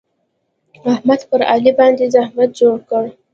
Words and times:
احمد 0.91 1.21
پر 1.29 1.41
علي 1.53 1.71
باندې 1.79 2.05
زحمت 2.15 2.49
جوړ 2.59 2.77
کړ. 2.89 3.03